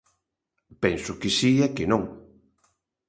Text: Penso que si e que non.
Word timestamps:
Penso 0.83 1.11
que 1.21 1.29
si 1.37 1.51
e 1.65 1.67
que 1.75 1.85
non. 1.91 2.03